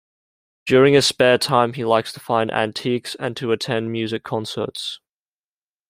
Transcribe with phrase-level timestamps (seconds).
[0.65, 4.99] During his spare time he likes to find antiques and to attend music concerts.